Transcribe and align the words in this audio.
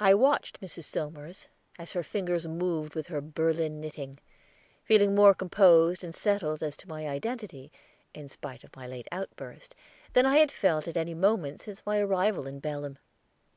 I 0.00 0.14
watched 0.14 0.60
Mrs. 0.60 0.82
Somers, 0.82 1.46
as 1.78 1.92
her 1.92 2.02
fingers 2.02 2.44
moved 2.48 2.96
with 2.96 3.06
her 3.06 3.20
Berlin 3.20 3.80
knitting, 3.80 4.18
feeling 4.82 5.14
more 5.14 5.32
composed 5.32 6.02
and 6.02 6.12
settled 6.12 6.60
as 6.60 6.76
to 6.78 6.88
my 6.88 7.08
identity, 7.08 7.70
in 8.12 8.28
spite 8.28 8.64
of 8.64 8.74
my 8.74 8.88
late 8.88 9.06
outburst, 9.12 9.76
than 10.12 10.26
I 10.26 10.38
had 10.38 10.50
felt 10.50 10.88
at 10.88 10.96
any 10.96 11.14
moment 11.14 11.60
since 11.62 11.86
my 11.86 12.00
arrival 12.00 12.48
in 12.48 12.58
Belem. 12.58 12.98